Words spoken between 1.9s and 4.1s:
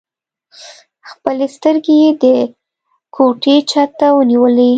يې د کوټې چت ته